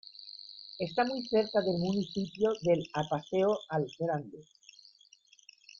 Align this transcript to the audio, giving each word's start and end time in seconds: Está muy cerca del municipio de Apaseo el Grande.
Está 0.79 1.05
muy 1.05 1.21
cerca 1.27 1.61
del 1.61 1.77
municipio 1.77 2.49
de 2.63 2.83
Apaseo 2.95 3.59
el 3.77 3.85
Grande. 3.99 4.47